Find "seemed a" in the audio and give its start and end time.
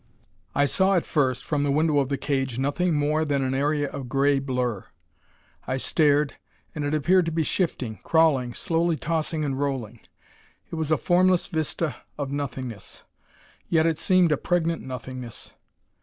13.99-14.37